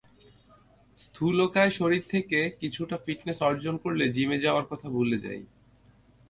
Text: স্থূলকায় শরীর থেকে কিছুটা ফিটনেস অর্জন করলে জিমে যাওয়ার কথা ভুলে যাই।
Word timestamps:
স্থূলকায় 0.99 1.69
শরীর 1.69 2.03
থেকে 2.09 2.39
কিছুটা 2.59 2.95
ফিটনেস 2.97 3.39
অর্জন 3.41 3.75
করলে 3.77 4.05
জিমে 4.11 4.37
যাওয়ার 4.37 4.65
কথা 4.65 4.87
ভুলে 4.89 5.17
যাই। 5.17 5.41